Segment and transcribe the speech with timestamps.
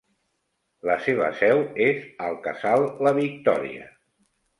[0.89, 1.99] La seva seu és
[2.29, 3.85] al Casal La Victòria.